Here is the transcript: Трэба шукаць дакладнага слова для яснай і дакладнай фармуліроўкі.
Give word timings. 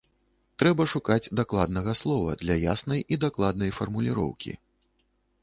Трэба 0.61 0.87
шукаць 0.93 1.31
дакладнага 1.39 1.93
слова 2.01 2.31
для 2.41 2.57
яснай 2.65 3.05
і 3.13 3.21
дакладнай 3.27 3.75
фармуліроўкі. 3.83 4.57